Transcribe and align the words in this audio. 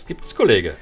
Was 0.00 0.06
gibt's, 0.06 0.34
Kollege? 0.34 0.76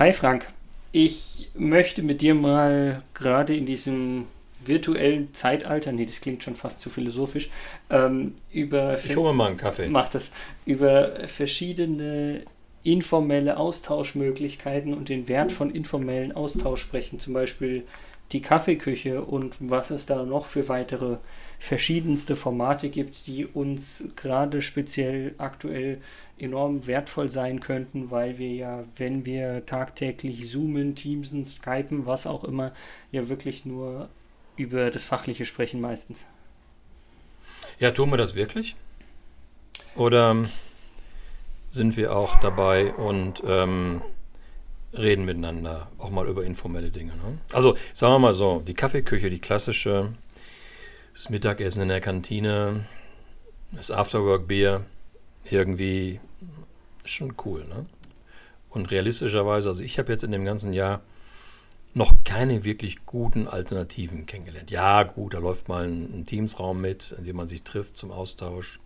Hi 0.00 0.12
Frank. 0.12 0.48
Ich 0.90 1.48
möchte 1.54 2.02
mit 2.02 2.20
dir 2.22 2.34
mal 2.34 3.04
gerade 3.14 3.54
in 3.54 3.66
diesem 3.66 4.26
virtuellen 4.64 5.32
Zeitalter, 5.32 5.92
nee, 5.92 6.04
das 6.04 6.20
klingt 6.20 6.42
schon 6.42 6.56
fast 6.56 6.80
zu 6.80 6.90
philosophisch, 6.90 7.50
ähm, 7.88 8.34
über. 8.50 8.98
Ich 8.98 9.14
hole 9.14 9.32
mal 9.32 9.46
einen 9.46 9.58
Kaffee. 9.58 9.86
Mach 9.88 10.08
das. 10.08 10.32
Über 10.66 11.28
verschiedene 11.28 12.42
informelle 12.82 13.58
Austauschmöglichkeiten 13.58 14.92
und 14.92 15.08
den 15.08 15.28
Wert 15.28 15.52
von 15.52 15.70
informellen 15.70 16.32
Austausch 16.32 16.80
sprechen. 16.80 17.20
Zum 17.20 17.34
Beispiel 17.34 17.84
die 18.32 18.42
Kaffeeküche 18.42 19.22
und 19.22 19.56
was 19.58 19.90
es 19.90 20.06
da 20.06 20.24
noch 20.24 20.46
für 20.46 20.68
weitere 20.68 21.16
verschiedenste 21.58 22.36
Formate 22.36 22.88
gibt, 22.88 23.26
die 23.26 23.46
uns 23.46 24.04
gerade 24.16 24.60
speziell 24.62 25.34
aktuell 25.38 26.00
enorm 26.38 26.86
wertvoll 26.86 27.30
sein 27.30 27.60
könnten, 27.60 28.10
weil 28.10 28.38
wir 28.38 28.52
ja, 28.52 28.84
wenn 28.96 29.24
wir 29.26 29.64
tagtäglich 29.66 30.48
zoomen, 30.48 30.94
teamsen, 30.94 31.44
skypen, 31.44 32.06
was 32.06 32.26
auch 32.26 32.44
immer, 32.44 32.72
ja 33.10 33.28
wirklich 33.28 33.64
nur 33.64 34.08
über 34.56 34.90
das 34.90 35.04
Fachliche 35.04 35.46
sprechen 35.46 35.80
meistens. 35.80 36.26
Ja, 37.78 37.92
tun 37.92 38.10
wir 38.10 38.16
das 38.16 38.34
wirklich? 38.34 38.76
Oder 39.96 40.48
sind 41.70 41.96
wir 41.96 42.14
auch 42.14 42.38
dabei 42.40 42.92
und 42.92 43.42
ähm, 43.46 44.02
reden 44.92 45.24
miteinander, 45.24 45.88
auch 45.98 46.10
mal 46.10 46.26
über 46.26 46.44
informelle 46.44 46.90
Dinge? 46.90 47.12
Ne? 47.16 47.38
Also 47.52 47.76
sagen 47.92 48.14
wir 48.14 48.18
mal 48.18 48.34
so, 48.34 48.60
die 48.60 48.74
Kaffeeküche, 48.74 49.30
die 49.30 49.40
klassische, 49.40 50.14
das 51.12 51.30
Mittagessen 51.30 51.82
in 51.82 51.88
der 51.88 52.00
Kantine, 52.00 52.86
das 53.72 53.90
Afterwork-Bier, 53.90 54.84
irgendwie 55.50 56.20
schon 57.04 57.34
cool. 57.44 57.64
Ne? 57.66 57.86
Und 58.70 58.90
realistischerweise, 58.90 59.68
also 59.68 59.82
ich 59.82 59.98
habe 59.98 60.12
jetzt 60.12 60.24
in 60.24 60.32
dem 60.32 60.44
ganzen 60.44 60.72
Jahr 60.72 61.02
noch 61.94 62.14
keine 62.24 62.64
wirklich 62.64 63.06
guten 63.06 63.48
Alternativen 63.48 64.26
kennengelernt. 64.26 64.70
Ja, 64.70 65.02
gut, 65.02 65.34
da 65.34 65.38
läuft 65.38 65.68
mal 65.68 65.84
ein, 65.84 66.20
ein 66.20 66.26
Teamsraum 66.26 66.80
mit, 66.80 67.14
in 67.18 67.24
dem 67.24 67.36
man 67.36 67.46
sich 67.46 67.62
trifft 67.62 67.96
zum 67.96 68.10
Austausch. 68.10 68.78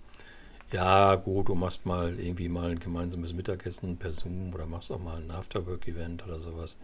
Ja, 0.72 1.16
gut, 1.16 1.48
du 1.48 1.54
machst 1.54 1.84
mal 1.84 2.18
irgendwie 2.18 2.48
mal 2.48 2.70
ein 2.70 2.78
gemeinsames 2.78 3.34
Mittagessen 3.34 3.98
per 3.98 4.12
Zoom 4.12 4.54
oder 4.54 4.66
machst 4.66 4.90
auch 4.90 4.98
mal 4.98 5.18
ein 5.18 5.30
Afterwork-Event 5.30 6.24
oder 6.26 6.38
sowas. 6.38 6.78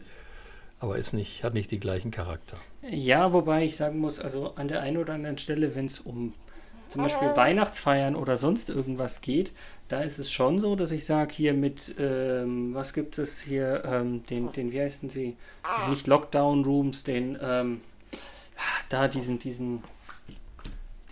Aber 0.80 0.96
ist 0.96 1.12
nicht, 1.12 1.42
hat 1.42 1.54
nicht 1.54 1.70
den 1.70 1.80
gleichen 1.80 2.10
Charakter. 2.10 2.56
Ja, 2.82 3.32
wobei 3.32 3.64
ich 3.64 3.76
sagen 3.76 3.98
muss, 3.98 4.20
also 4.20 4.54
an 4.54 4.68
der 4.68 4.82
einen 4.82 4.98
oder 4.98 5.14
anderen 5.14 5.38
Stelle, 5.38 5.74
wenn 5.74 5.86
es 5.86 6.00
um 6.00 6.34
zum 6.88 7.02
Beispiel 7.02 7.28
Weihnachtsfeiern 7.36 8.16
oder 8.16 8.36
sonst 8.36 8.70
irgendwas 8.70 9.20
geht, 9.20 9.52
da 9.88 10.00
ist 10.00 10.18
es 10.18 10.30
schon 10.30 10.58
so, 10.58 10.74
dass 10.74 10.90
ich 10.90 11.04
sage, 11.04 11.34
hier 11.34 11.52
mit, 11.52 11.94
ähm, 11.98 12.74
was 12.74 12.94
gibt 12.94 13.18
es 13.18 13.40
hier, 13.40 13.84
ähm, 13.84 14.24
den, 14.26 14.52
den, 14.52 14.72
wie 14.72 14.80
heißen 14.80 15.08
sie, 15.10 15.36
nicht 15.90 16.06
Lockdown 16.06 16.64
Rooms, 16.64 17.04
den, 17.04 17.38
ähm, 17.42 17.80
da 18.88 19.06
diesen, 19.08 19.38
diesen, 19.38 19.84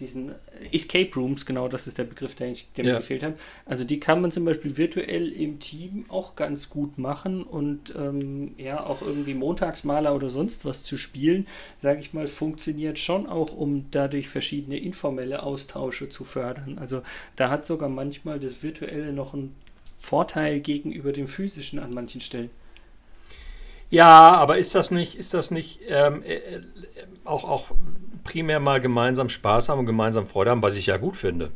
diesen 0.01 0.35
Escape 0.73 1.11
Rooms, 1.17 1.47
genau, 1.47 1.69
das 1.69 1.87
ist 1.87 1.99
der 1.99 2.05
Begriff, 2.05 2.35
der, 2.35 2.51
ich, 2.51 2.67
der 2.77 2.85
ja. 2.85 2.93
mir 2.93 2.99
gefehlt 2.99 3.23
hat. 3.23 3.35
Also 3.65 3.85
die 3.85 3.99
kann 3.99 4.21
man 4.21 4.31
zum 4.31 4.45
Beispiel 4.45 4.77
virtuell 4.77 5.33
im 5.33 5.59
Team 5.59 6.05
auch 6.09 6.37
ganz 6.37 6.69
gut 6.69 6.99
machen 6.99 7.43
und 7.43 7.95
ähm, 7.97 8.55
ja, 8.59 8.85
auch 8.85 9.03
irgendwie 9.03 9.35
Montagsmaler 9.35 10.15
oder 10.15 10.29
sonst 10.29 10.65
was 10.65 10.83
zu 10.83 10.97
spielen, 10.97 11.47
sage 11.79 12.01
ich 12.01 12.13
mal, 12.13 12.27
funktioniert 12.27 12.99
schon 12.99 13.27
auch, 13.27 13.56
um 13.56 13.87
dadurch 13.91 14.29
verschiedene 14.29 14.79
informelle 14.79 15.43
Austausche 15.43 16.09
zu 16.09 16.25
fördern. 16.25 16.79
Also 16.79 17.03
da 17.37 17.51
hat 17.51 17.65
sogar 17.65 17.89
manchmal 17.89 18.39
das 18.39 18.62
Virtuelle 18.62 19.12
noch 19.12 19.35
einen 19.35 19.55
Vorteil 19.99 20.61
gegenüber 20.61 21.12
dem 21.12 21.27
Physischen 21.27 21.79
an 21.79 21.95
manchen 21.95 22.21
Stellen. 22.21 22.51
Ja, 23.89 24.35
aber 24.35 24.59
ist 24.59 24.75
das 24.75 24.91
nicht, 24.91 25.15
ist 25.15 25.33
das 25.33 25.51
nicht 25.51 25.81
ähm, 25.89 26.23
äh, 26.23 26.35
äh 26.35 26.62
auch, 27.25 27.45
auch 27.45 27.71
primär 28.26 28.60
mal 28.60 28.81
gemeinsam 28.81 29.28
Spaß 29.28 29.69
haben 29.69 29.81
und 29.81 29.87
gemeinsam 29.87 30.26
Freude 30.26 30.50
haben, 30.50 30.62
was 30.62 30.76
ich 30.76 30.87
ja 30.87 30.97
gut 30.97 31.16
finde. 31.16 31.53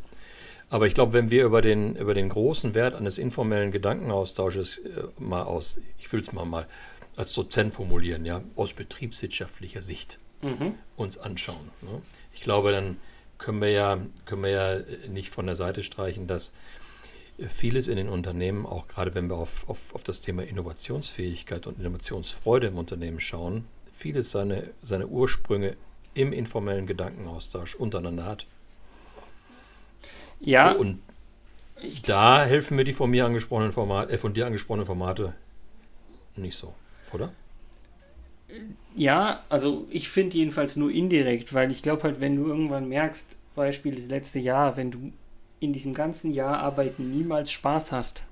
Aber 0.69 0.87
ich 0.87 0.93
glaube, 0.93 1.11
wenn 1.13 1.29
wir 1.29 1.43
über 1.43 1.61
den, 1.61 1.97
über 1.97 2.13
den 2.13 2.29
großen 2.29 2.73
Wert 2.73 2.95
eines 2.95 3.17
informellen 3.17 3.71
Gedankenaustausches 3.71 4.77
äh, 4.77 5.03
mal 5.19 5.43
aus, 5.43 5.81
ich 5.99 6.11
will 6.13 6.21
es 6.21 6.31
mal, 6.31 6.45
mal 6.45 6.65
als 7.17 7.33
Dozent 7.33 7.73
formulieren, 7.73 8.25
ja, 8.25 8.41
aus 8.55 8.73
betriebswirtschaftlicher 8.73 9.81
Sicht 9.81 10.17
mhm. 10.41 10.75
uns 10.95 11.17
anschauen. 11.17 11.69
Ne? 11.81 12.01
Ich 12.33 12.41
glaube, 12.41 12.71
dann 12.71 12.97
können 13.37 13.59
wir 13.59 13.71
ja, 13.71 13.97
können 14.25 14.43
wir 14.43 14.51
ja 14.51 14.79
nicht 15.09 15.29
von 15.29 15.45
der 15.45 15.55
Seite 15.55 15.83
streichen, 15.83 16.27
dass 16.27 16.53
vieles 17.37 17.89
in 17.89 17.97
den 17.97 18.07
Unternehmen, 18.07 18.65
auch 18.65 18.87
gerade 18.87 19.13
wenn 19.13 19.29
wir 19.29 19.35
auf, 19.35 19.67
auf, 19.67 19.93
auf 19.93 20.03
das 20.03 20.21
Thema 20.21 20.43
Innovationsfähigkeit 20.43 21.67
und 21.67 21.79
Innovationsfreude 21.79 22.67
im 22.67 22.77
Unternehmen 22.77 23.19
schauen, 23.19 23.65
vieles 23.91 24.31
seine, 24.31 24.69
seine 24.81 25.07
Ursprünge 25.07 25.75
im 26.13 26.33
informellen 26.33 26.87
Gedankenaustausch 26.87 27.75
untereinander 27.75 28.25
hat. 28.25 28.45
Ja. 30.39 30.71
Und 30.71 31.01
da 32.05 32.43
helfen 32.43 32.75
mir 32.75 32.83
die 32.83 32.93
von 32.93 33.09
mir 33.09 33.25
angesprochenen 33.25 33.71
Formate, 33.71 34.13
äh, 34.13 34.17
von 34.17 34.33
dir 34.33 34.45
angesprochenen 34.45 34.85
Formate 34.85 35.33
nicht 36.35 36.57
so, 36.57 36.73
oder? 37.13 37.31
Ja, 38.95 39.43
also 39.49 39.87
ich 39.89 40.09
finde 40.09 40.37
jedenfalls 40.37 40.75
nur 40.75 40.91
indirekt, 40.91 41.53
weil 41.53 41.71
ich 41.71 41.81
glaube 41.81 42.03
halt, 42.03 42.19
wenn 42.19 42.35
du 42.35 42.47
irgendwann 42.47 42.89
merkst, 42.89 43.37
Beispiel 43.55 43.95
das 43.95 44.07
letzte 44.07 44.39
Jahr, 44.39 44.77
wenn 44.77 44.91
du 44.91 45.11
in 45.59 45.73
diesem 45.73 45.93
ganzen 45.93 46.31
Jahr 46.31 46.59
arbeiten 46.59 47.11
niemals 47.11 47.51
Spaß 47.51 47.91
hast, 47.91 48.23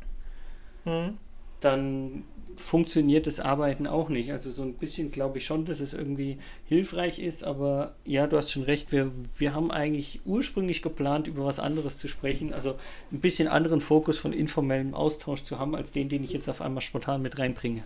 hm. 0.83 1.17
dann 1.59 2.23
funktioniert 2.59 3.25
das 3.25 3.39
Arbeiten 3.39 3.87
auch 3.87 4.09
nicht. 4.09 4.31
Also 4.31 4.51
so 4.51 4.63
ein 4.63 4.73
bisschen 4.73 5.11
glaube 5.11 5.37
ich 5.37 5.45
schon, 5.45 5.65
dass 5.65 5.79
es 5.79 5.93
irgendwie 5.93 6.37
hilfreich 6.65 7.19
ist, 7.19 7.43
aber 7.43 7.95
ja, 8.05 8.27
du 8.27 8.37
hast 8.37 8.51
schon 8.51 8.63
recht, 8.63 8.91
wir, 8.91 9.11
wir 9.37 9.53
haben 9.53 9.71
eigentlich 9.71 10.21
ursprünglich 10.25 10.81
geplant, 10.81 11.27
über 11.27 11.45
was 11.45 11.59
anderes 11.59 11.97
zu 11.97 12.07
sprechen, 12.07 12.53
also 12.53 12.75
ein 13.11 13.19
bisschen 13.19 13.47
anderen 13.47 13.81
Fokus 13.81 14.17
von 14.17 14.33
informellem 14.33 14.93
Austausch 14.93 15.43
zu 15.43 15.57
haben, 15.59 15.75
als 15.75 15.91
den, 15.91 16.09
den 16.09 16.23
ich 16.23 16.31
jetzt 16.31 16.49
auf 16.49 16.61
einmal 16.61 16.81
spontan 16.81 17.21
mit 17.21 17.39
reinbringe. 17.39 17.83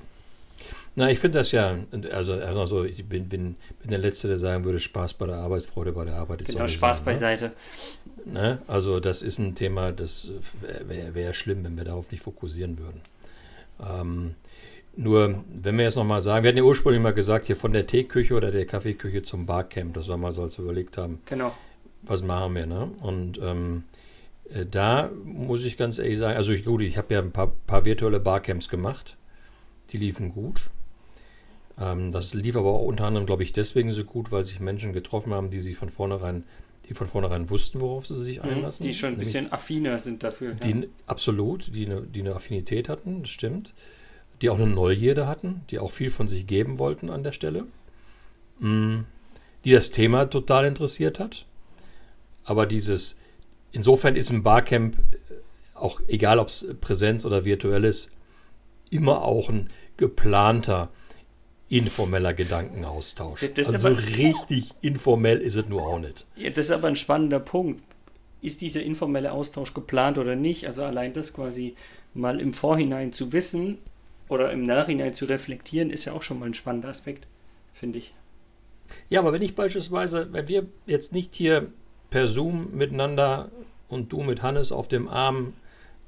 Na, 0.95 1.09
ich 1.09 1.19
finde 1.19 1.39
das 1.39 1.51
ja, 1.51 1.77
also, 2.11 2.33
also 2.33 2.83
ich 2.83 3.03
bin, 3.05 3.27
bin, 3.27 3.55
bin 3.81 3.89
der 3.89 3.97
Letzte, 3.97 4.27
der 4.27 4.37
sagen 4.37 4.63
würde, 4.63 4.79
Spaß 4.79 5.15
bei 5.15 5.25
der 5.25 5.37
Arbeit, 5.37 5.63
Freude 5.63 5.91
bei 5.91 6.05
der 6.05 6.15
Arbeit 6.15 6.41
ist 6.41 6.51
Genau, 6.51 6.67
Spaß 6.67 6.97
sein, 6.97 7.05
ne? 7.05 7.11
beiseite. 7.11 7.45
Ne? 7.45 7.53
Ne? 8.25 8.61
Also 8.67 8.99
das 8.99 9.21
ist 9.21 9.39
ein 9.39 9.55
Thema, 9.55 9.91
das 9.91 10.31
wäre 10.87 11.15
wär 11.15 11.33
schlimm, 11.33 11.63
wenn 11.63 11.75
wir 11.77 11.83
darauf 11.83 12.11
nicht 12.11 12.21
fokussieren 12.21 12.77
würden. 12.77 13.01
Ähm, 13.79 14.35
nur, 14.95 15.43
wenn 15.49 15.77
wir 15.77 15.85
jetzt 15.85 15.95
nochmal 15.95 16.21
sagen, 16.21 16.43
wir 16.43 16.49
hatten 16.49 16.57
ja 16.57 16.63
ursprünglich 16.63 17.01
mal 17.01 17.13
gesagt, 17.13 17.47
hier 17.47 17.55
von 17.55 17.73
der 17.73 17.87
Teeküche 17.87 18.35
oder 18.35 18.51
der 18.51 18.65
Kaffeeküche 18.65 19.23
zum 19.23 19.45
Barcamp, 19.45 19.95
das 19.95 20.07
wir 20.07 20.17
mal 20.17 20.33
so 20.33 20.43
als 20.43 20.59
überlegt 20.59 20.97
haben. 20.97 21.19
Genau. 21.25 21.53
Was 22.03 22.21
machen 22.21 22.55
wir, 22.55 22.65
ne? 22.67 22.91
Und 23.01 23.39
ähm, 23.41 23.83
äh, 24.51 24.65
da 24.65 25.09
muss 25.25 25.63
ich 25.63 25.77
ganz 25.77 25.97
ehrlich 25.97 26.19
sagen, 26.19 26.37
also 26.37 26.51
ich, 26.53 26.65
gut, 26.65 26.81
ich 26.81 26.97
habe 26.97 27.13
ja 27.13 27.21
ein 27.21 27.31
paar, 27.31 27.51
paar, 27.65 27.85
virtuelle 27.85 28.19
Barcamps 28.19 28.69
gemacht. 28.69 29.17
Die 29.89 29.97
liefen 29.97 30.31
gut. 30.31 30.69
Ähm, 31.79 32.11
das 32.11 32.33
lief 32.33 32.55
aber 32.55 32.69
auch 32.69 32.85
unter 32.85 33.05
anderem, 33.05 33.25
glaube 33.25 33.43
ich, 33.43 33.51
deswegen 33.51 33.91
so 33.91 34.03
gut, 34.03 34.31
weil 34.31 34.43
sich 34.43 34.59
Menschen 34.59 34.93
getroffen 34.93 35.33
haben, 35.33 35.49
die 35.49 35.59
sich 35.59 35.75
von 35.75 35.89
vornherein, 35.89 36.43
die 36.89 36.93
von 36.93 37.07
vornherein 37.07 37.49
wussten, 37.49 37.79
worauf 37.79 38.05
sie 38.05 38.21
sich 38.21 38.43
mhm, 38.43 38.49
einlassen. 38.49 38.85
Die 38.85 38.93
schon 38.93 39.13
ein 39.13 39.17
bisschen 39.17 39.51
affiner 39.51 39.99
sind 39.99 40.23
dafür. 40.23 40.53
Die, 40.53 40.71
ja. 40.71 40.87
Absolut, 41.05 41.73
die 41.73 41.85
eine, 41.85 42.01
die 42.01 42.21
eine 42.21 42.35
Affinität 42.35 42.89
hatten, 42.89 43.21
das 43.21 43.29
stimmt 43.31 43.73
die 44.43 44.49
auch 44.49 44.59
eine 44.59 44.67
Neugierde 44.67 45.25
hatten, 45.25 45.61
die 45.69 45.79
auch 45.79 45.91
viel 45.91 46.09
von 46.09 46.27
sich 46.27 46.45
geben 46.45 46.77
wollten 46.77 47.09
an 47.09 47.23
der 47.23 47.31
Stelle, 47.31 47.65
mm, 48.59 48.99
die 49.63 49.71
das 49.71 49.89
Thema 49.89 50.25
total 50.25 50.65
interessiert 50.65 51.17
hat. 51.17 51.45
Aber 52.43 52.65
dieses, 52.65 53.17
insofern 53.71 54.17
ist 54.17 54.31
ein 54.31 54.43
Barcamp, 54.43 54.97
äh, 54.97 55.35
auch 55.75 56.01
egal 56.07 56.39
ob 56.39 56.49
es 56.49 56.67
Präsenz 56.81 57.25
oder 57.25 57.45
virtuell 57.45 57.85
ist, 57.85 58.11
immer 58.91 59.23
auch 59.23 59.49
ein 59.49 59.69
geplanter, 59.95 60.89
informeller 61.77 62.33
Gedankenaustausch. 62.33 63.43
Also 63.57 63.87
aber, 63.87 63.97
richtig 63.97 64.71
informell 64.81 65.39
ist 65.39 65.55
es 65.55 65.67
nur 65.67 65.83
auch 65.83 65.99
nicht. 65.99 66.25
Ja, 66.35 66.49
das 66.49 66.65
ist 66.65 66.71
aber 66.71 66.87
ein 66.87 66.95
spannender 66.95 67.39
Punkt. 67.39 67.83
Ist 68.41 68.61
dieser 68.61 68.83
informelle 68.83 69.31
Austausch 69.31 69.73
geplant 69.73 70.17
oder 70.17 70.35
nicht? 70.35 70.67
Also 70.67 70.83
allein 70.83 71.13
das 71.13 71.33
quasi 71.33 71.75
mal 72.13 72.39
im 72.39 72.53
Vorhinein 72.53 73.13
zu 73.13 73.31
wissen, 73.31 73.77
oder 74.29 74.51
im 74.51 74.63
Nachhinein 74.63 75.13
zu 75.13 75.25
reflektieren, 75.25 75.89
ist 75.89 76.05
ja 76.05 76.13
auch 76.13 76.21
schon 76.21 76.39
mal 76.39 76.47
ein 76.47 76.53
spannender 76.53 76.89
Aspekt, 76.89 77.27
finde 77.73 77.99
ich. 77.99 78.13
Ja, 79.09 79.19
aber 79.19 79.33
wenn 79.33 79.41
ich 79.41 79.55
beispielsweise, 79.55 80.31
wenn 80.31 80.47
wir 80.47 80.65
jetzt 80.85 81.13
nicht 81.13 81.35
hier 81.35 81.67
per 82.09 82.27
Zoom 82.27 82.69
miteinander 82.73 83.49
und 83.87 84.11
du 84.11 84.23
mit 84.23 84.41
Hannes 84.41 84.71
auf 84.71 84.87
dem 84.87 85.07
Arm 85.07 85.53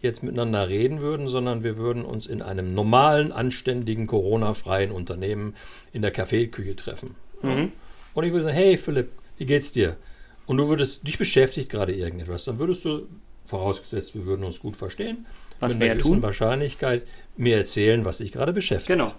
jetzt 0.06 0.24
miteinander 0.24 0.70
reden 0.70 1.02
würden, 1.02 1.28
sondern 1.28 1.64
wir 1.64 1.78
würden 1.78 2.06
uns 2.06 2.28
in 2.28 2.42
einem 2.42 2.74
normalen, 2.74 3.32
anständigen, 3.32 4.08
Corona-freien 4.08 4.92
Unternehmen 4.92 5.56
in 5.92 6.02
der 6.02 6.12
Kaffeeküche 6.12 6.76
treffen. 6.76 7.16
Mhm. 7.42 7.72
Und 8.14 8.24
ich 8.24 8.32
würde 8.32 8.46
sagen, 8.46 8.56
hey 8.56 8.78
Philipp, 8.78 9.10
wie 9.38 9.46
geht's 9.46 9.72
dir? 9.72 9.98
Und 10.46 10.58
du 10.58 10.68
würdest 10.70 11.08
dich 11.08 11.18
beschäftigt 11.18 11.70
gerade 11.70 11.94
irgendetwas, 11.94 12.46
dann 12.46 12.60
würdest 12.60 12.86
du 12.86 13.08
vorausgesetzt, 13.46 14.16
wir 14.16 14.26
würden 14.26 14.44
uns 14.44 14.60
gut 14.60 14.76
verstehen, 14.76 15.26
Was 15.60 15.74
mit 15.74 15.84
einer 15.84 15.96
gewissen. 15.96 16.22
Wahrscheinlichkeit 16.22 17.04
mir 17.38 17.58
erzählen, 17.58 18.06
was 18.06 18.20
sich 18.20 18.32
gerade 18.32 18.54
beschäftigt. 18.54 18.88
Genau. 18.88 19.12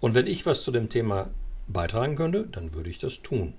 Und 0.00 0.14
wenn 0.14 0.26
ich 0.26 0.46
was 0.46 0.62
zu 0.62 0.70
dem 0.70 0.88
Thema 0.88 1.30
beitragen 1.66 2.16
könnte, 2.16 2.46
dann 2.50 2.74
würde 2.74 2.90
ich 2.90 2.98
das 2.98 3.22
tun. 3.22 3.54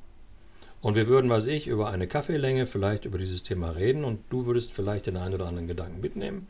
Und 0.82 0.96
wir 0.96 1.08
würden, 1.08 1.30
was 1.30 1.48
ich, 1.48 1.68
über 1.68 1.90
eine 1.90 2.08
Kaffeelänge 2.08 2.66
vielleicht 2.68 3.06
über 3.06 3.18
dieses 3.18 3.44
Thema 3.44 3.72
reden 3.72 4.04
und 4.04 4.20
du 4.30 4.46
würdest 4.46 4.72
vielleicht 4.74 5.08
den 5.08 5.18
einen 5.18 5.34
oder 5.34 5.48
anderen 5.48 5.68
Gedanken 5.68 6.02
mitnehmen. 6.02 6.48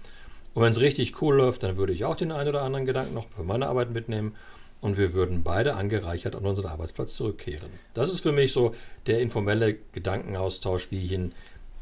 Und 0.53 0.63
wenn 0.63 0.71
es 0.71 0.81
richtig 0.81 1.21
cool 1.21 1.35
läuft, 1.35 1.63
dann 1.63 1.77
würde 1.77 1.93
ich 1.93 2.05
auch 2.05 2.15
den 2.15 2.31
einen 2.31 2.49
oder 2.49 2.61
anderen 2.61 2.85
Gedanken 2.85 3.13
noch 3.13 3.27
für 3.29 3.43
meine 3.43 3.67
Arbeit 3.67 3.91
mitnehmen 3.91 4.35
und 4.81 4.97
wir 4.97 5.13
würden 5.13 5.43
beide 5.43 5.75
angereichert 5.75 6.35
an 6.35 6.45
unseren 6.45 6.67
Arbeitsplatz 6.67 7.15
zurückkehren. 7.15 7.69
Das 7.93 8.09
ist 8.09 8.21
für 8.21 8.31
mich 8.31 8.53
so 8.53 8.75
der 9.07 9.19
informelle 9.19 9.77
Gedankenaustausch, 9.93 10.91
wie 10.91 11.03
ich 11.03 11.11
ihn 11.11 11.33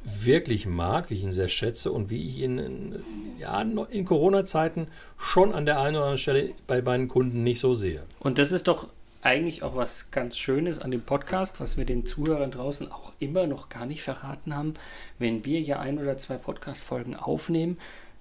wirklich 0.03 0.65
mag, 0.65 1.09
wie 1.09 1.15
ich 1.15 1.23
ihn 1.23 1.31
sehr 1.31 1.47
schätze 1.47 1.91
und 1.91 2.09
wie 2.09 2.27
ich 2.27 2.39
ihn 2.39 2.57
in, 2.59 2.95
ja, 3.39 3.61
in 3.61 4.05
Corona-Zeiten 4.05 4.87
schon 5.17 5.53
an 5.53 5.65
der 5.65 5.79
einen 5.79 5.95
oder 5.95 6.05
anderen 6.05 6.17
Stelle 6.17 6.51
bei 6.67 6.81
meinen 6.81 7.07
Kunden 7.07 7.43
nicht 7.43 7.59
so 7.59 7.73
sehe. 7.73 8.03
Und 8.19 8.37
das 8.37 8.51
ist 8.51 8.67
doch 8.67 8.87
eigentlich 9.23 9.63
auch 9.63 9.75
was 9.75 10.11
ganz 10.11 10.37
Schönes 10.37 10.79
an 10.79 10.91
dem 10.91 11.01
Podcast, 11.01 11.59
was 11.59 11.77
wir 11.77 11.85
den 11.85 12.05
Zuhörern 12.05 12.51
draußen 12.51 12.91
auch 12.91 13.13
immer 13.19 13.47
noch 13.47 13.69
gar 13.69 13.85
nicht 13.85 14.03
verraten 14.03 14.55
haben. 14.55 14.73
Wenn 15.17 15.45
wir 15.45 15.61
ja 15.61 15.79
ein 15.79 15.97
oder 15.97 16.17
zwei 16.17 16.35
Podcast-Folgen 16.35 17.15
aufnehmen, 17.15 17.77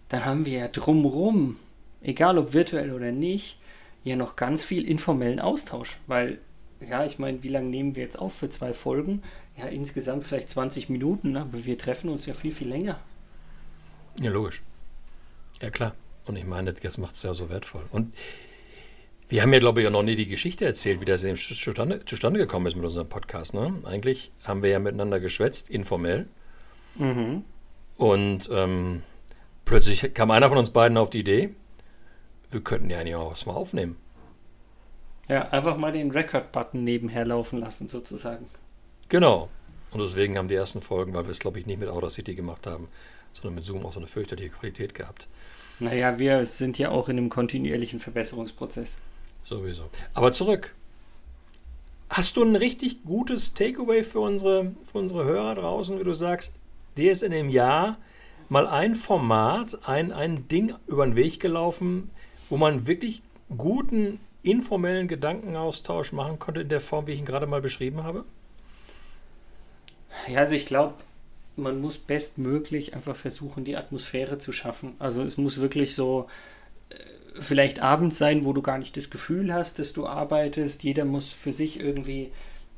dann 0.09 0.25
haben 0.25 0.47
wir 0.47 0.59
ja 0.59 0.69
drumrum, 0.69 1.57
egal 2.03 2.39
ob 2.39 2.53
virtuell 2.53 2.93
oder 2.93 3.11
nicht, 3.11 3.59
ja 4.05 4.17
noch 4.17 4.37
ganz 4.37 4.63
viel 4.63 4.87
informellen 4.87 5.41
Austausch. 5.41 5.99
Weil, 6.07 6.39
ja, 6.81 7.05
ich 7.05 7.19
meine, 7.19 7.43
wie 7.43 7.49
lange 7.49 7.69
nehmen 7.69 7.97
wir 7.97 8.03
jetzt 8.03 8.19
auf 8.19 8.35
für 8.35 8.49
zwei 8.49 8.73
Folgen? 8.73 9.23
Ja, 9.57 9.67
insgesamt 9.67 10.25
vielleicht 10.25 10.49
20 10.51 10.89
Minuten, 10.89 11.37
aber 11.37 11.65
wir 11.65 11.79
treffen 11.79 12.11
uns 12.11 12.27
ja 12.27 12.35
viel, 12.35 12.53
viel 12.53 12.69
länger. 12.69 13.01
Ja, 14.21 14.31
logisch. 14.31 14.63
Ja, 15.61 15.71
klar. 15.71 15.95
Und 16.27 16.37
ich 16.37 16.45
meine, 16.45 16.73
das 16.73 16.99
macht 16.99 17.15
es 17.15 17.23
ja 17.23 17.35
so 17.35 17.49
wertvoll. 17.49 17.85
Und 17.91 18.15
wir 19.33 19.41
haben 19.41 19.53
ja, 19.55 19.61
glaube 19.61 19.81
ich, 19.81 19.87
auch 19.87 19.93
noch 19.93 20.03
nie 20.03 20.15
die 20.15 20.27
Geschichte 20.27 20.67
erzählt, 20.67 21.01
wie 21.01 21.07
das 21.07 21.25
eben 21.25 21.39
zustande, 21.39 22.05
zustande 22.05 22.39
gekommen 22.39 22.67
ist 22.67 22.77
mit 22.77 22.85
unserem 22.85 23.09
Podcast. 23.09 23.55
Ne? 23.55 23.73
Eigentlich 23.85 24.31
haben 24.45 24.63
wir 24.63 24.69
ja 24.69 24.79
miteinander 24.79 25.21
geschwätzt, 25.21 25.71
informell. 25.71 26.27
Mhm. 26.97 27.43
Und 27.97 28.51
ähm, 28.53 29.03
plötzlich 29.65 30.13
kam 30.13 30.31
einer 30.31 30.51
von 30.51 30.59
uns 30.59 30.71
beiden 30.71 30.99
auf 30.99 31.09
die 31.09 31.21
Idee, 31.21 31.55
wir 32.51 32.61
könnten 32.61 32.91
ja 32.91 32.99
eigentlich 32.99 33.15
auch 33.15 33.31
was 33.31 33.47
mal 33.47 33.55
aufnehmen. 33.55 33.97
Ja, 35.29 35.49
einfach 35.49 35.79
mal 35.79 35.93
den 35.93 36.11
Record-Button 36.11 36.85
nebenher 36.85 37.25
laufen 37.25 37.59
lassen, 37.59 37.89
sozusagen. 37.89 38.49
Genau. 39.09 39.49
Und 39.93 40.01
deswegen 40.03 40.37
haben 40.37 40.49
die 40.49 40.57
ersten 40.57 40.83
Folgen, 40.83 41.15
weil 41.15 41.25
wir 41.25 41.31
es, 41.31 41.39
glaube 41.39 41.59
ich, 41.59 41.65
nicht 41.65 41.81
mit 41.81 41.89
Audacity 41.89 42.35
gemacht 42.35 42.67
haben, 42.67 42.89
sondern 43.33 43.55
mit 43.55 43.65
Zoom 43.65 43.87
auch 43.87 43.95
so 43.95 44.01
eine 44.01 44.09
fürchterliche 44.09 44.51
Qualität 44.51 44.93
gehabt. 44.93 45.27
Naja, 45.81 46.19
wir 46.19 46.45
sind 46.45 46.77
ja 46.77 46.91
auch 46.91 47.09
in 47.09 47.17
einem 47.17 47.31
kontinuierlichen 47.31 47.99
Verbesserungsprozess. 47.99 48.99
Sowieso. 49.45 49.85
Aber 50.15 50.33
zurück. 50.33 50.75
Hast 52.09 52.37
du 52.37 52.45
ein 52.45 52.57
richtig 52.57 53.05
gutes 53.05 53.55
Takeaway 53.55 54.05
für 54.05 54.21
unsere, 54.21 54.73
für 54.85 54.99
unsere 54.99 55.25
Hörer 55.25 55.55
draußen, 55.55 55.99
wie 55.99 56.05
du 56.05 56.13
sagst, 56.13 56.55
dir 56.97 57.11
ist 57.11 57.23
in 57.23 57.33
dem 57.33 57.49
Jahr 57.49 57.99
mal 58.49 58.67
ein 58.67 58.95
Format, 58.95 59.79
ein, 59.87 60.13
ein 60.13 60.47
Ding 60.49 60.75
über 60.87 61.07
den 61.07 61.17
Weg 61.17 61.41
gelaufen, 61.41 62.11
wo 62.51 62.59
man 62.59 62.87
wirklich 62.87 63.23
guten 63.57 64.21
informellen 64.43 65.09
Gedankenaustausch 65.09 66.13
machen 66.13 66.39
konnte 66.39 66.61
in 66.61 66.69
der 66.69 66.81
Form, 66.81 67.07
wie 67.07 67.13
ich 67.13 67.21
ihn 67.21 67.25
gerade 67.25 67.47
mal 67.47 67.63
beschrieben 67.63 68.03
habe? 68.03 68.25
Ja, 70.29 70.41
also 70.41 70.55
ich 70.55 70.67
glaube, 70.67 70.95
man 71.57 71.81
muss 71.81 71.99
bestmöglich 71.99 72.95
einfach 72.95 73.17
versuchen, 73.17 73.65
die 73.65 73.77
Atmosphäre 73.77 74.39
zu 74.39 74.53
schaffen. 74.53 74.95
Also 74.99 75.23
es 75.23 75.37
muss 75.37 75.61
wirklich 75.61 75.95
so 75.95 76.27
äh, 76.91 76.97
vielleicht 77.39 77.81
abends 77.81 78.19
sein, 78.19 78.45
wo 78.45 78.53
du 78.53 78.63
gar 78.63 78.79
nicht 78.79 78.97
das 78.97 79.11
Gefühl 79.11 79.53
hast, 79.53 79.79
dass 79.79 79.93
du 79.93 80.07
arbeitest. 80.07 80.83
Jeder 80.83 81.05
muss 81.05 81.33
für 81.33 81.53
sich 81.53 81.81
irgendwie, 81.81 82.31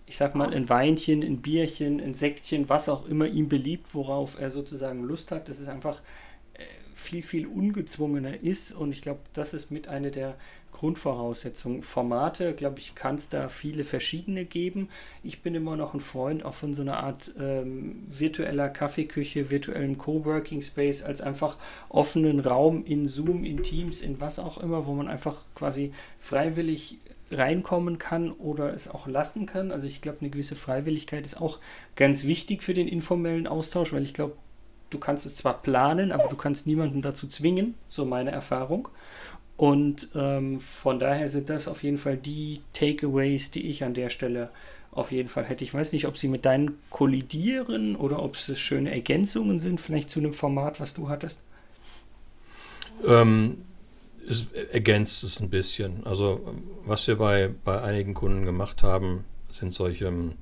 ich 0.06 0.16
sag 0.16 0.34
mal, 0.34 0.52
ein 0.52 0.68
Weinchen, 0.68 1.22
ein 1.22 1.38
Bierchen, 1.42 2.00
ein 2.00 2.14
Säckchen, 2.14 2.68
was 2.68 2.88
auch 2.88 3.06
immer 3.06 3.26
ihm 3.26 3.48
beliebt, 3.48 3.94
worauf 3.94 4.38
er 4.40 4.50
sozusagen 4.50 5.02
Lust 5.02 5.30
hat. 5.30 5.48
Das 5.48 5.60
ist 5.60 5.68
einfach 5.68 6.02
viel, 6.94 7.22
viel 7.22 7.46
ungezwungener 7.46 8.42
ist. 8.42 8.72
Und 8.72 8.92
ich 8.92 9.02
glaube, 9.02 9.20
das 9.32 9.54
ist 9.54 9.70
mit 9.70 9.88
einer 9.88 10.10
der 10.10 10.36
Grundvoraussetzungen. 10.74 11.82
Formate, 11.82 12.52
glaube 12.52 12.80
ich, 12.80 12.94
kann 12.94 13.14
es 13.14 13.28
da 13.28 13.48
viele 13.48 13.84
verschiedene 13.84 14.44
geben. 14.44 14.88
Ich 15.22 15.40
bin 15.40 15.54
immer 15.54 15.76
noch 15.76 15.94
ein 15.94 16.00
Freund 16.00 16.44
auch 16.44 16.54
von 16.54 16.74
so 16.74 16.82
einer 16.82 16.98
Art 16.98 17.32
ähm, 17.38 18.04
virtueller 18.08 18.68
Kaffeeküche, 18.68 19.50
virtuellem 19.50 19.98
Coworking 19.98 20.62
Space, 20.62 21.02
als 21.02 21.20
einfach 21.20 21.56
offenen 21.88 22.40
Raum 22.40 22.84
in 22.84 23.06
Zoom, 23.06 23.44
in 23.44 23.62
Teams, 23.62 24.02
in 24.02 24.20
was 24.20 24.38
auch 24.38 24.58
immer, 24.58 24.86
wo 24.86 24.94
man 24.94 25.08
einfach 25.08 25.46
quasi 25.54 25.92
freiwillig 26.18 26.98
reinkommen 27.30 27.98
kann 27.98 28.32
oder 28.32 28.74
es 28.74 28.88
auch 28.88 29.06
lassen 29.06 29.46
kann. 29.46 29.70
Also 29.70 29.86
ich 29.86 30.02
glaube, 30.02 30.18
eine 30.20 30.30
gewisse 30.30 30.56
Freiwilligkeit 30.56 31.24
ist 31.24 31.40
auch 31.40 31.60
ganz 31.96 32.24
wichtig 32.24 32.62
für 32.62 32.74
den 32.74 32.88
informellen 32.88 33.46
Austausch, 33.46 33.92
weil 33.92 34.02
ich 34.02 34.14
glaube, 34.14 34.36
du 34.94 34.98
kannst 34.98 35.26
es 35.26 35.36
zwar 35.36 35.60
planen, 35.60 36.12
aber 36.12 36.28
du 36.28 36.36
kannst 36.36 36.66
niemanden 36.66 37.02
dazu 37.02 37.26
zwingen, 37.26 37.74
so 37.88 38.04
meine 38.04 38.30
Erfahrung. 38.30 38.88
Und 39.56 40.08
ähm, 40.14 40.58
von 40.58 40.98
daher 40.98 41.28
sind 41.28 41.48
das 41.48 41.68
auf 41.68 41.82
jeden 41.82 41.98
Fall 41.98 42.16
die 42.16 42.60
Takeaways, 42.72 43.50
die 43.50 43.68
ich 43.68 43.84
an 43.84 43.94
der 43.94 44.08
Stelle 44.08 44.50
auf 44.90 45.12
jeden 45.12 45.28
Fall 45.28 45.44
hätte. 45.44 45.64
Ich 45.64 45.74
weiß 45.74 45.92
nicht, 45.92 46.06
ob 46.06 46.16
sie 46.16 46.28
mit 46.28 46.44
deinen 46.44 46.78
kollidieren 46.90 47.96
oder 47.96 48.22
ob 48.22 48.36
es 48.36 48.58
schöne 48.58 48.92
Ergänzungen 48.92 49.58
sind, 49.58 49.80
vielleicht 49.80 50.10
zu 50.10 50.20
einem 50.20 50.32
Format, 50.32 50.80
was 50.80 50.94
du 50.94 51.08
hattest. 51.08 51.40
Ähm, 53.04 53.58
es 54.28 54.46
ergänzt 54.72 55.24
es 55.24 55.40
ein 55.40 55.50
bisschen. 55.50 56.06
Also 56.06 56.54
was 56.84 57.06
wir 57.06 57.16
bei, 57.16 57.50
bei 57.64 57.82
einigen 57.82 58.14
Kunden 58.14 58.44
gemacht 58.44 58.82
haben, 58.82 59.24
sind 59.50 59.72
solche 59.72 60.06
ähm, 60.06 60.32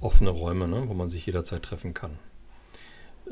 offene 0.00 0.30
Räume, 0.30 0.66
ne, 0.66 0.84
wo 0.86 0.94
man 0.94 1.08
sich 1.08 1.26
jederzeit 1.26 1.62
treffen 1.62 1.94
kann. 1.94 2.18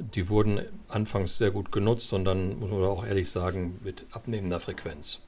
Die 0.00 0.28
wurden 0.28 0.60
anfangs 0.88 1.38
sehr 1.38 1.50
gut 1.50 1.72
genutzt 1.72 2.12
und 2.12 2.24
dann 2.24 2.58
muss 2.60 2.70
man 2.70 2.84
auch 2.84 3.04
ehrlich 3.04 3.30
sagen, 3.30 3.80
mit 3.82 4.06
abnehmender 4.12 4.60
Frequenz. 4.60 5.22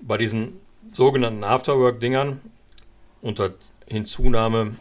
Bei 0.00 0.16
diesen 0.16 0.54
sogenannten 0.90 1.44
Afterwork-Dingern 1.44 2.40
unter 3.20 3.52
Hinzunahme 3.86 4.72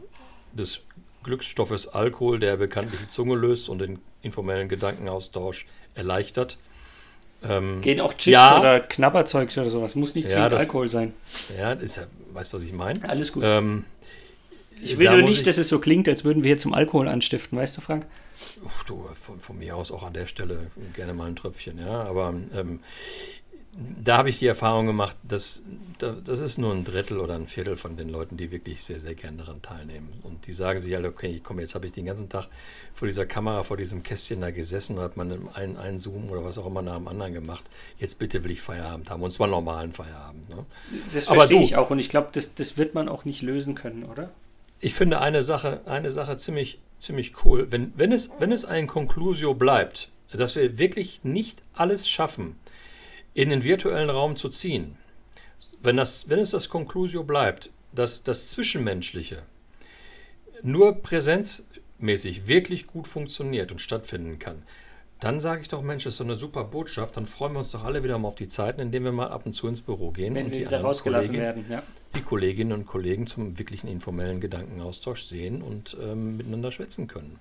des 0.53 0.81
Glücksstoffes 1.23 1.89
Alkohol, 1.89 2.39
der 2.39 2.55
bekanntlich 2.57 3.01
die 3.01 3.09
Zunge 3.09 3.35
löst 3.35 3.69
und 3.69 3.79
den 3.79 3.99
informellen 4.21 4.69
Gedankenaustausch 4.69 5.65
erleichtert. 5.93 6.57
Ähm, 7.43 7.81
Geht 7.81 7.99
auch 8.01 8.13
Chips 8.13 8.25
ja. 8.33 8.59
oder 8.59 8.79
Knabberzeugs 8.79 9.57
oder 9.57 9.69
sowas. 9.69 9.95
Muss 9.95 10.15
nicht 10.15 10.25
Ja, 10.25 10.35
zwingend 10.37 10.51
das- 10.53 10.61
Alkohol 10.61 10.89
sein. 10.89 11.13
ja, 11.57 11.73
ist 11.73 11.97
ja, 11.97 12.03
weißt 12.33 12.53
was 12.53 12.63
ich 12.63 12.71
meine? 12.71 13.07
Alles 13.09 13.33
gut. 13.33 13.43
Ähm, 13.45 13.83
ich 14.81 14.97
will 14.97 15.09
nur 15.09 15.21
nicht, 15.21 15.39
ich- 15.39 15.43
dass 15.45 15.57
es 15.57 15.67
so 15.67 15.79
klingt, 15.79 16.07
als 16.07 16.23
würden 16.23 16.43
wir 16.43 16.49
hier 16.49 16.57
zum 16.57 16.73
Alkohol 16.73 17.07
anstiften, 17.07 17.57
weißt 17.57 17.77
du, 17.77 17.81
Frank? 17.81 18.05
Uff, 18.63 18.83
du, 18.85 19.07
von, 19.13 19.39
von 19.39 19.57
mir 19.57 19.75
aus 19.75 19.91
auch 19.91 20.03
an 20.03 20.13
der 20.13 20.25
Stelle 20.25 20.67
gerne 20.95 21.13
mal 21.13 21.27
ein 21.27 21.35
Tröpfchen, 21.35 21.77
ja. 21.77 22.03
Aber 22.03 22.33
ähm, 22.53 22.79
da 24.03 24.17
habe 24.17 24.29
ich 24.29 24.39
die 24.39 24.47
Erfahrung 24.47 24.85
gemacht, 24.85 25.15
dass 25.23 25.63
da, 25.99 26.11
das 26.23 26.41
ist 26.41 26.57
nur 26.57 26.73
ein 26.73 26.83
Drittel 26.83 27.19
oder 27.19 27.35
ein 27.35 27.47
Viertel 27.47 27.77
von 27.77 27.95
den 27.95 28.09
Leuten, 28.09 28.35
die 28.35 28.51
wirklich 28.51 28.83
sehr, 28.83 28.99
sehr 28.99 29.15
gerne 29.15 29.37
daran 29.37 29.61
teilnehmen. 29.61 30.09
Und 30.23 30.45
die 30.47 30.51
sagen 30.51 30.77
sich 30.79 30.93
halt, 30.93 31.05
okay, 31.05 31.39
komm, 31.41 31.59
jetzt 31.59 31.73
habe 31.75 31.87
ich 31.87 31.93
den 31.93 32.05
ganzen 32.05 32.27
Tag 32.27 32.47
vor 32.91 33.07
dieser 33.07 33.25
Kamera, 33.25 33.63
vor 33.63 33.77
diesem 33.77 34.03
Kästchen 34.03 34.41
da 34.41 34.51
gesessen 34.51 34.97
und 34.97 35.03
hat 35.03 35.15
man 35.15 35.47
einen, 35.53 35.77
einen 35.77 35.99
Zoom 35.99 36.29
oder 36.29 36.43
was 36.43 36.57
auch 36.57 36.65
immer 36.65 36.81
nach 36.81 36.97
dem 36.97 37.07
anderen 37.07 37.33
gemacht. 37.33 37.63
Jetzt 37.97 38.19
bitte 38.19 38.43
will 38.43 38.51
ich 38.51 38.61
Feierabend 38.61 39.09
haben 39.09 39.23
und 39.23 39.31
zwar 39.31 39.47
normalen 39.47 39.93
Feierabend. 39.93 40.49
Ne? 40.49 40.65
Das 41.13 41.27
Aber 41.27 41.37
verstehe 41.37 41.57
du- 41.59 41.63
ich 41.63 41.75
auch 41.77 41.91
und 41.91 41.99
ich 41.99 42.09
glaube, 42.09 42.29
das, 42.33 42.53
das 42.55 42.77
wird 42.77 42.93
man 42.93 43.07
auch 43.07 43.23
nicht 43.23 43.41
lösen 43.41 43.75
können, 43.75 44.03
oder? 44.03 44.31
Ich 44.83 44.95
finde 44.95 45.21
eine 45.21 45.43
Sache, 45.43 45.81
eine 45.85 46.09
Sache 46.09 46.35
ziemlich, 46.37 46.79
ziemlich 46.97 47.45
cool. 47.45 47.71
Wenn, 47.71 47.93
wenn, 47.95 48.11
es, 48.11 48.31
wenn 48.39 48.51
es 48.51 48.65
ein 48.65 48.87
Conclusio 48.87 49.53
bleibt, 49.53 50.09
dass 50.31 50.55
wir 50.55 50.79
wirklich 50.79 51.19
nicht 51.23 51.61
alles 51.73 52.09
schaffen, 52.09 52.55
in 53.35 53.49
den 53.49 53.63
virtuellen 53.63 54.09
Raum 54.09 54.35
zu 54.35 54.49
ziehen, 54.49 54.97
wenn, 55.83 55.97
das, 55.97 56.29
wenn 56.29 56.39
es 56.39 56.49
das 56.49 56.67
Conclusio 56.67 57.23
bleibt, 57.23 57.71
dass 57.93 58.23
das 58.23 58.49
Zwischenmenschliche 58.49 59.43
nur 60.63 61.01
präsenzmäßig 61.01 62.47
wirklich 62.47 62.87
gut 62.87 63.07
funktioniert 63.07 63.71
und 63.71 63.81
stattfinden 63.81 64.39
kann, 64.39 64.63
dann 65.21 65.39
sage 65.39 65.61
ich 65.61 65.67
doch, 65.67 65.83
Mensch, 65.83 66.03
das 66.03 66.15
ist 66.15 66.17
so 66.17 66.23
eine 66.23 66.35
super 66.35 66.63
Botschaft, 66.63 67.15
dann 67.15 67.27
freuen 67.27 67.53
wir 67.53 67.59
uns 67.59 67.69
doch 67.71 67.83
alle 67.83 68.03
wieder 68.03 68.17
mal 68.17 68.27
auf 68.27 68.35
die 68.35 68.47
Zeiten, 68.47 68.81
indem 68.81 69.03
wir 69.03 69.11
mal 69.11 69.27
ab 69.27 69.45
und 69.45 69.53
zu 69.53 69.67
ins 69.67 69.81
Büro 69.81 70.09
gehen 70.09 70.33
Wenn 70.33 70.45
und 70.45 70.51
wir 70.51 70.59
die 70.61 70.65
wieder 70.65 70.81
rausgelassen 70.81 71.37
werden, 71.37 71.63
ja. 71.69 71.83
die 72.15 72.21
Kolleginnen 72.21 72.71
und 72.71 72.87
Kollegen 72.87 73.27
zum 73.27 73.59
wirklichen 73.59 73.87
informellen 73.87 74.41
Gedankenaustausch 74.41 75.21
sehen 75.21 75.61
und 75.61 75.95
ähm, 76.01 76.37
miteinander 76.37 76.71
schwätzen 76.71 77.07
können. 77.07 77.39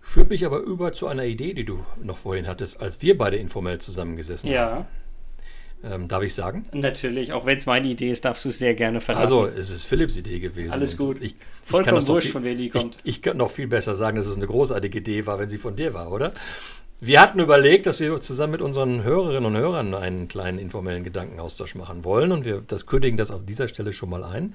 Führt 0.00 0.30
mich 0.30 0.46
aber 0.46 0.60
über 0.60 0.92
zu 0.92 1.08
einer 1.08 1.24
Idee, 1.24 1.52
die 1.52 1.64
du 1.64 1.84
noch 2.00 2.16
vorhin 2.16 2.46
hattest, 2.46 2.80
als 2.80 3.02
wir 3.02 3.18
beide 3.18 3.38
informell 3.38 3.80
zusammengesessen 3.80 4.48
haben. 4.50 4.54
Ja, 4.54 4.86
Ähm, 5.84 6.08
darf 6.08 6.22
ich 6.22 6.34
sagen? 6.34 6.66
Natürlich, 6.72 7.32
auch 7.32 7.46
wenn 7.46 7.56
es 7.56 7.66
meine 7.66 7.86
Idee 7.86 8.10
ist, 8.10 8.24
darfst 8.24 8.44
du 8.44 8.48
es 8.48 8.58
sehr 8.58 8.74
gerne 8.74 9.00
verraten. 9.00 9.22
Also, 9.22 9.46
es 9.46 9.70
ist 9.70 9.84
Philipps 9.84 10.16
Idee 10.16 10.40
gewesen. 10.40 10.72
Alles 10.72 10.96
gut. 10.96 11.20
Ich, 11.20 11.36
Vollkommen 11.64 11.98
ich 11.98 12.08
wurscht, 12.08 12.32
von 12.32 12.44
wem 12.44 12.58
die 12.58 12.70
kommt. 12.70 12.96
Ich, 13.04 13.16
ich 13.16 13.22
kann 13.22 13.36
noch 13.36 13.50
viel 13.50 13.68
besser 13.68 13.94
sagen, 13.94 14.16
dass 14.16 14.26
es 14.26 14.36
eine 14.36 14.46
großartige 14.46 14.98
Idee 14.98 15.26
war, 15.26 15.38
wenn 15.38 15.48
sie 15.48 15.58
von 15.58 15.76
dir 15.76 15.94
war, 15.94 16.10
oder? 16.10 16.32
Wir 16.98 17.20
hatten 17.20 17.40
überlegt, 17.40 17.86
dass 17.86 18.00
wir 18.00 18.18
zusammen 18.20 18.52
mit 18.52 18.62
unseren 18.62 19.02
Hörerinnen 19.02 19.44
und 19.44 19.56
Hörern 19.56 19.94
einen 19.94 20.28
kleinen 20.28 20.58
informellen 20.58 21.04
Gedankenaustausch 21.04 21.74
machen 21.74 22.04
wollen 22.04 22.32
und 22.32 22.46
wir 22.46 22.62
das 22.66 22.86
kündigen 22.86 23.18
das 23.18 23.30
auf 23.30 23.44
dieser 23.44 23.68
Stelle 23.68 23.92
schon 23.92 24.08
mal 24.08 24.24
ein. 24.24 24.54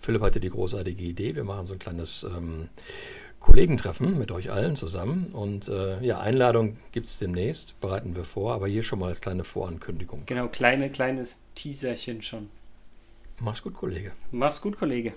Philipp 0.00 0.22
hatte 0.22 0.40
die 0.40 0.50
großartige 0.50 1.04
Idee, 1.04 1.36
wir 1.36 1.44
machen 1.44 1.64
so 1.64 1.74
ein 1.74 1.78
kleines 1.78 2.24
ähm, 2.24 2.68
Kollegentreffen 3.46 4.18
mit 4.18 4.32
euch 4.32 4.50
allen 4.50 4.74
zusammen. 4.74 5.28
Und 5.32 5.68
äh, 5.68 6.04
ja, 6.04 6.18
Einladung 6.18 6.76
gibt 6.90 7.06
es 7.06 7.18
demnächst, 7.18 7.80
bereiten 7.80 8.16
wir 8.16 8.24
vor, 8.24 8.52
aber 8.52 8.66
hier 8.66 8.82
schon 8.82 8.98
mal 8.98 9.08
als 9.08 9.20
kleine 9.20 9.44
Vorankündigung. 9.44 10.24
Genau, 10.26 10.48
kleine, 10.48 10.90
kleines 10.90 11.38
Teaserchen 11.54 12.22
schon. 12.22 12.48
Mach's 13.38 13.62
gut, 13.62 13.74
Kollege. 13.74 14.12
Mach's 14.32 14.60
gut, 14.60 14.76
Kollege. 14.78 15.12